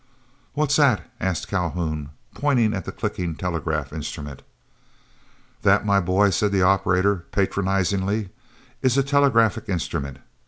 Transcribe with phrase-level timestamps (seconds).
[0.55, 4.41] ]"What's that?" asked Calhoun, pointing at the clicking telegraph instrument.
[5.61, 8.29] "That, my boy," said the operator, patronizingly,
[8.81, 10.17] "is a telegraphic instrument.